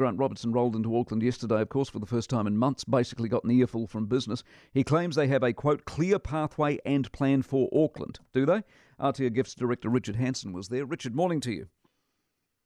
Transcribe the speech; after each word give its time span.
Grant 0.00 0.18
Robertson 0.18 0.50
rolled 0.50 0.76
into 0.76 0.96
Auckland 0.96 1.22
yesterday, 1.22 1.60
of 1.60 1.68
course, 1.68 1.90
for 1.90 1.98
the 1.98 2.06
first 2.06 2.30
time 2.30 2.46
in 2.46 2.56
months, 2.56 2.84
basically 2.84 3.28
got 3.28 3.44
an 3.44 3.50
earful 3.50 3.86
from 3.86 4.06
business. 4.06 4.42
He 4.72 4.82
claims 4.82 5.14
they 5.14 5.28
have 5.28 5.42
a, 5.42 5.52
quote, 5.52 5.84
clear 5.84 6.18
pathway 6.18 6.78
and 6.86 7.12
plan 7.12 7.42
for 7.42 7.68
Auckland. 7.70 8.18
Do 8.32 8.46
they? 8.46 8.62
Aotea 8.98 9.30
Gifts 9.30 9.54
Director 9.54 9.90
Richard 9.90 10.16
Hanson 10.16 10.54
was 10.54 10.68
there. 10.68 10.86
Richard, 10.86 11.14
morning 11.14 11.38
to 11.40 11.52
you. 11.52 11.66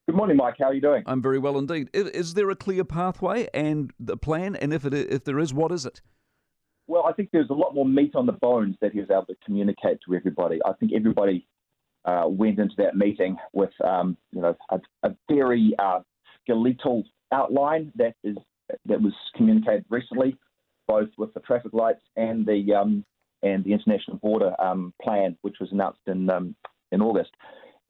Good 0.07 0.15
morning, 0.15 0.37
Mike. 0.37 0.55
How 0.61 0.67
are 0.67 0.75
you 0.75 0.81
doing? 0.81 1.03
I'm 1.07 1.21
very 1.21 1.41
well 1.41 1.59
indeed. 1.59 1.91
Is, 1.93 2.07
is 2.11 2.35
there 2.35 2.51
a 2.51 2.55
clear 2.55 2.85
pathway 2.85 3.49
and 3.53 3.93
the 3.99 4.17
plan? 4.17 4.55
And 4.55 4.73
if, 4.73 4.85
it, 4.85 4.95
if 4.95 5.25
there 5.25 5.41
is, 5.41 5.53
what 5.53 5.73
is 5.73 5.85
it? 5.85 6.03
Well, 6.87 7.03
I 7.05 7.13
think 7.15 7.31
there's 7.33 7.51
a 7.51 7.55
lot 7.55 7.75
more 7.75 7.85
meat 7.85 8.15
on 8.15 8.27
the 8.27 8.33
bones 8.33 8.77
that 8.81 8.93
he 8.93 9.01
was 9.01 9.11
able 9.11 9.27
to 9.27 9.35
communicate 9.45 9.99
to 10.07 10.15
everybody. 10.15 10.61
I 10.65 10.75
think 10.75 10.93
everybody 10.95 11.49
uh, 12.05 12.27
went 12.29 12.61
into 12.61 12.77
that 12.79 12.97
meeting 12.97 13.39
with, 13.53 13.73
um, 13.83 14.17
you 14.31 14.41
know, 14.41 14.55
a, 14.71 14.79
a 15.03 15.17
very 15.29 15.75
uh, 15.81 15.99
skeletal 16.41 17.03
outline 17.35 17.93
that 17.97 18.15
is 18.23 18.37
that 18.87 19.01
was 19.01 19.13
communicated 19.37 19.85
recently, 19.91 20.37
both 20.89 21.09
with 21.19 21.35
the 21.35 21.41
traffic 21.41 21.73
lights 21.73 22.03
and 22.17 22.47
the 22.47 22.75
um, 22.75 23.05
and 23.43 23.65
the 23.65 23.73
international 23.73 24.17
border 24.19 24.53
um, 24.61 24.95
plan, 25.03 25.37
which 25.43 25.57
was 25.61 25.71
announced 25.73 26.01
in 26.07 26.31
um, 26.31 26.55
in 26.93 27.03
August. 27.03 27.31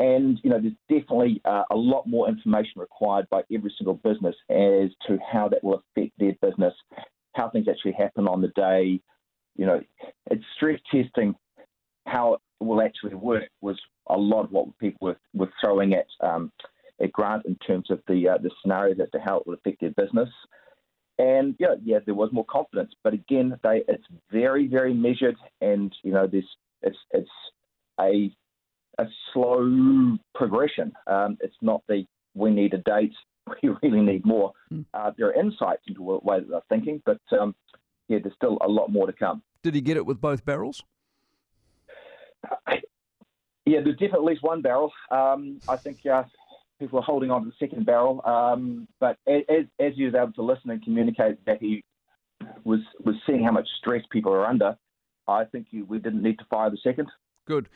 And 0.01 0.41
you 0.43 0.51
know, 0.51 0.61
there's 0.61 0.75
definitely 0.89 1.41
uh, 1.45 1.65
a 1.71 1.77
lot 1.77 2.07
more 2.07 2.29
information 2.29 2.73
required 2.81 3.29
by 3.31 3.43
every 3.55 3.73
single 3.79 3.95
business 3.95 4.35
as 4.51 4.91
to 5.07 5.19
how 5.33 5.49
that 5.49 5.63
will 5.63 5.81
affect 5.97 6.13
their 6.19 6.35
business, 6.43 6.75
how 7.35 7.51
things 7.51 7.69
actually 7.69 7.93
happen 7.93 8.27
on 8.27 8.41
the 8.41 8.49
day. 8.49 9.01
You 9.57 9.67
know, 9.67 9.81
it's 10.31 10.45
stress 10.57 10.81
testing 10.91 11.37
how 12.07 12.35
it 12.35 12.41
will 12.61 12.83
actually 12.83 13.15
work 13.15 13.45
was 13.61 13.79
a 14.09 14.17
lot 14.17 14.45
of 14.45 14.51
what 14.51 14.79
people 14.79 15.09
were, 15.09 15.17
were 15.33 15.51
throwing 15.61 15.95
at 15.95 16.07
Grant 17.09 17.47
in 17.47 17.57
terms 17.57 17.91
of 17.91 18.01
the 18.09 18.29
uh, 18.29 18.39
the 18.39 18.51
scenarios 18.63 18.99
as 19.03 19.11
to 19.11 19.19
how 19.19 19.39
it 19.39 19.47
would 19.47 19.59
affect 19.59 19.81
their 19.81 19.91
business. 19.91 20.29
And 21.19 21.55
yeah, 21.59 21.75
yeah, 21.85 21.99
there 22.05 22.15
was 22.15 22.33
more 22.33 22.45
confidence, 22.47 22.93
but 23.05 23.15
again, 23.15 23.59
they 23.63 23.83
it's 23.87 24.05
very 24.33 24.67
very 24.67 24.95
measured, 24.95 25.37
and 25.61 25.95
you 26.03 26.13
know, 26.13 26.27
this 26.27 26.45
it's 26.83 26.99
it's 27.13 27.31
a 28.01 28.31
a 28.99 29.05
slow 29.33 30.17
progression. 30.35 30.93
Um, 31.07 31.39
it's 31.41 31.57
not 31.61 31.83
the 31.89 32.05
we 32.35 32.51
need 32.51 32.75
a 32.75 32.79
date, 32.79 33.15
we 33.63 33.71
really 33.83 34.01
need 34.01 34.25
more. 34.25 34.53
Mm. 34.73 34.85
Uh, 34.93 35.13
there 35.17 35.29
are 35.29 35.35
insights 35.35 35.83
into 35.87 36.01
the 36.01 36.19
way 36.29 36.41
that 36.41 36.49
they're 36.49 36.61
thinking, 36.69 37.03
but 37.05 37.21
um, 37.39 37.55
yeah, 38.09 38.19
there's 38.23 38.35
still 38.35 38.59
a 38.61 38.69
lot 38.69 38.91
more 38.91 39.07
to 39.07 39.13
come. 39.13 39.43
Did 39.63 39.75
he 39.75 39.81
get 39.81 39.97
it 39.97 40.05
with 40.05 40.21
both 40.21 40.45
barrels? 40.45 40.83
yeah, 43.67 43.81
there's 43.81 43.97
definitely 43.97 44.19
at 44.19 44.25
least 44.25 44.43
one 44.43 44.61
barrel. 44.61 44.93
Um, 45.11 45.61
I 45.69 45.77
think 45.77 46.05
uh, 46.07 46.25
people 46.85 46.99
are 46.99 47.03
holding 47.03 47.31
on 47.31 47.45
to 47.45 47.49
the 47.49 47.57
second 47.59 47.87
barrel, 47.87 48.21
um, 48.27 48.87
but 49.01 49.17
as, 49.27 49.65
as 49.81 49.93
he 49.97 50.05
was 50.05 50.15
able 50.15 50.33
to 50.33 50.43
listen 50.43 50.71
and 50.71 50.85
communicate 50.85 51.45
that 51.47 51.59
he 51.61 51.83
was 52.65 52.81
was 53.05 53.15
seeing 53.27 53.43
how 53.43 53.53
much 53.53 53.67
stress 53.79 54.03
people 54.11 54.33
are 54.33 54.45
under, 54.45 54.77
I 55.27 55.45
think 55.45 55.67
we 55.89 55.99
didn't 55.99 56.23
need 56.23 56.39
to 56.39 56.45
fire 56.51 56.71
the 56.71 56.77
second. 56.83 57.09
Good. 57.47 57.69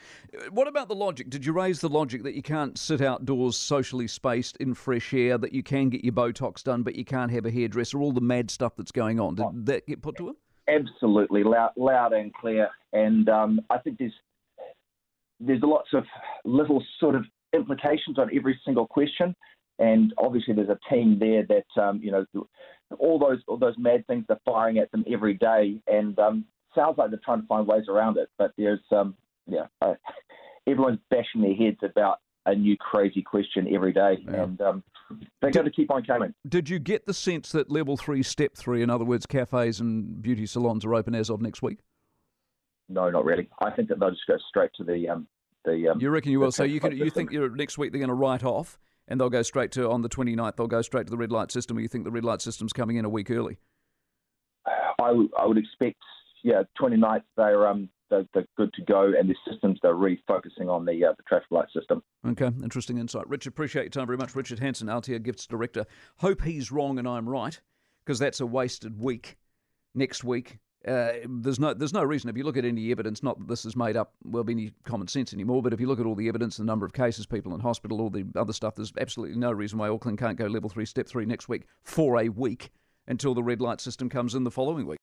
What 0.51 0.67
about 0.67 0.89
the 0.89 0.95
logic? 0.95 1.29
Did 1.29 1.45
you 1.45 1.53
raise 1.53 1.81
the 1.81 1.91
logic 1.91 2.23
that 2.23 2.34
you 2.34 2.42
can't 2.42 2.79
sit 2.79 3.03
outdoors 3.03 3.56
socially 3.56 4.09
spaced 4.09 4.56
in 4.59 4.73
fresh 4.75 5.12
air, 5.12 5.36
that 5.39 5.53
you 5.53 5.62
can 5.62 5.91
get 5.91 6.05
your 6.05 6.14
Botox 6.14 6.62
done, 6.62 6.83
but 6.83 6.95
you 6.95 7.05
can't 7.05 7.31
have 7.31 7.45
a 7.45 7.51
hairdresser, 7.51 8.01
all 8.01 8.12
the 8.12 8.20
mad 8.20 8.51
stuff 8.51 8.77
that's 8.77 8.92
going 8.92 9.20
on? 9.20 9.34
Did 9.34 9.45
oh, 9.45 9.53
that 9.64 9.86
get 9.86 10.03
put 10.03 10.17
to 10.17 10.31
him? 10.31 10.36
Absolutely, 10.69 11.45
loud, 11.45 11.70
loud 11.77 12.12
and 12.12 12.33
clear. 12.33 12.69
And 12.92 13.29
um, 13.29 13.61
I 13.70 13.79
think 13.79 13.98
there's 13.98 14.12
there's 15.41 15.62
lots 15.62 15.89
of 15.92 16.05
little 16.45 16.83
sort 16.98 17.14
of 17.14 17.25
implications 17.69 18.19
on 18.19 18.30
every 18.34 18.58
single 18.64 18.86
question. 18.86 19.34
And 19.78 20.12
obviously, 20.19 20.55
there's 20.55 20.69
a 20.69 20.78
team 20.92 21.19
there 21.19 21.44
that 21.47 21.83
um, 21.83 22.00
you 22.02 22.11
know 22.11 22.24
all 22.98 23.19
those 23.19 23.38
all 23.47 23.58
those 23.58 23.77
mad 23.78 24.06
things 24.06 24.24
they're 24.27 24.41
firing 24.44 24.78
at 24.78 24.91
them 24.91 25.05
every 25.12 25.34
day, 25.34 25.80
and 25.86 26.19
um, 26.19 26.44
sounds 26.74 26.98
like 26.98 27.11
they're 27.11 27.20
trying 27.24 27.42
to 27.42 27.46
find 27.46 27.66
ways 27.66 27.84
around 27.89 28.16
it. 28.19 28.28
But 28.39 28.52
there's 28.58 28.80
um, 28.91 29.14
yeah, 29.46 29.67
uh, 29.80 29.95
everyone's 30.67 30.98
bashing 31.11 31.42
their 31.42 31.55
heads 31.55 31.78
about 31.83 32.18
a 32.46 32.55
new 32.55 32.77
crazy 32.77 33.23
question 33.23 33.73
every 33.73 33.92
day, 33.92 34.18
yeah. 34.24 34.42
and 34.42 34.61
um, 34.61 34.83
they're 35.40 35.52
going 35.52 35.67
to 35.67 35.73
keep 35.73 35.92
on 35.92 36.02
coming. 36.02 36.34
Did 36.48 36.68
you 36.68 36.80
get 36.80 37.07
the 37.07 37.14
sense 37.14 37.52
that 37.52 37.70
level 37.70 37.96
three, 37.96 38.24
step 38.24 38.57
three, 38.57 38.83
in 38.83 38.90
other 38.90 39.05
words, 39.05 39.27
cafes 39.27 39.78
and 39.78 40.20
beauty 40.20 40.46
salons 40.46 40.84
are 40.84 40.95
open 40.95 41.14
as 41.14 41.30
of 41.30 41.40
next 41.40 41.62
week? 41.62 41.78
No, 42.89 43.11
not 43.11 43.24
really. 43.24 43.48
I 43.61 43.70
think 43.70 43.89
that 43.90 44.01
they'll 44.01 44.11
just 44.11 44.27
go 44.27 44.39
straight 44.48 44.70
to 44.77 44.84
the 44.84 45.08
um, 45.08 45.28
the. 45.68 45.89
Um, 45.89 46.01
you 46.01 46.11
reckon 46.11 46.33
you 46.33 46.40
will? 46.40 46.52
So 46.52 46.64
you 46.64 46.80
can 46.80 46.96
you 46.96 47.11
think 47.11 47.30
you're, 47.30 47.51
next 47.51 47.79
week 47.79 47.92
they're 47.92 48.01
going 48.01 48.08
to 48.08 48.14
write 48.14 48.45
off 48.45 48.79
and 49.08 49.20
they'll 49.20 49.30
go 49.30 49.42
straight 49.42 49.73
to 49.73 49.90
on 49.90 50.02
the 50.02 50.08
29th. 50.08 50.56
They'll 50.56 50.67
go 50.67 50.83
straight 50.83 51.06
to 51.06 51.11
the 51.11 51.17
red 51.17 51.33
light 51.33 51.51
system. 51.51 51.79
Or 51.79 51.80
you 51.80 51.89
think 51.89 52.05
the 52.05 52.11
red 52.11 52.24
light 52.24 52.42
system's 52.42 52.73
coming 52.73 52.96
in 52.96 53.05
a 53.05 53.08
week 53.08 53.30
early? 53.30 53.58
I, 54.67 55.08
w- 55.08 55.30
I 55.39 55.46
would 55.46 55.58
expect. 55.58 55.96
Yeah, 56.45 56.62
29th 56.80 57.23
they're 57.36 57.67
um 57.67 57.89
they're, 58.11 58.24
they're, 58.33 58.46
good 58.57 58.73
to 58.74 58.83
go, 58.83 59.12
and 59.18 59.28
the 59.28 59.34
systems 59.51 59.78
they're 59.83 59.95
really 59.95 60.23
focusing 60.27 60.68
on 60.68 60.84
the 60.84 61.05
uh, 61.05 61.12
the 61.17 61.23
traffic 61.28 61.48
light 61.51 61.68
system. 61.74 62.02
Okay, 62.27 62.51
interesting 62.62 62.96
insight, 62.96 63.28
Richard. 63.28 63.51
Appreciate 63.51 63.83
your 63.83 63.90
time 63.90 64.07
very 64.07 64.17
much, 64.17 64.34
Richard 64.34 64.61
Hanson, 64.61 64.89
Aotea 64.89 65.23
Gifts 65.23 65.46
Director. 65.46 65.84
Hope 66.18 66.42
he's 66.42 66.70
wrong 66.70 66.98
and 66.98 67.08
I'm 67.08 67.28
right, 67.28 67.61
because 68.05 68.18
that's 68.18 68.40
a 68.40 68.46
wasted 68.46 68.98
week. 68.98 69.36
Next 69.95 70.23
week, 70.23 70.58
uh, 70.86 71.12
there's 71.28 71.58
no 71.58 71.74
there's 71.74 71.92
no 71.92 72.05
reason 72.05 72.30
if 72.30 72.36
you 72.36 72.44
look 72.44 72.56
at 72.56 72.64
any 72.64 72.90
evidence, 72.92 73.22
not 73.22 73.39
that 73.39 73.48
this 73.48 73.64
is 73.64 73.74
made 73.74 73.96
up 73.96 74.12
well 74.24 74.44
any 74.48 74.72
common 74.84 75.08
sense 75.08 75.33
anymore, 75.33 75.62
but 75.62 75.72
if 75.72 75.80
you 75.80 75.89
look 75.89 75.98
at 75.98 76.06
all 76.06 76.14
the 76.14 76.28
evidence, 76.28 76.56
the 76.56 76.64
number 76.64 76.86
of 76.86 76.92
cases, 76.92 77.27
people 77.27 77.52
in 77.55 77.61
hospital, 77.61 78.00
all 78.00 78.11
the 78.11 78.24
other 78.36 78.52
stuff, 78.52 78.77
there's 78.77 78.92
absolutely 79.00 79.36
no 79.36 79.50
reason 79.50 79.78
why 79.78 79.89
Auckland 79.89 80.18
can't 80.18 80.39
go 80.39 80.46
level 80.46 80.70
three, 80.70 80.86
step 80.86 81.08
three 81.08 81.27
next 81.27 81.48
week 81.48 81.66
for 81.83 82.20
a 82.20 82.28
week 82.28 82.70
until 83.08 83.34
the 83.34 83.42
red 83.42 83.61
light 83.61 83.80
system 83.80 84.08
comes 84.08 84.34
in 84.34 84.44
the 84.44 84.50
following 84.50 84.86
week. 84.86 84.96